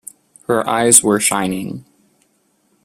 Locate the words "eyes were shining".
0.67-1.85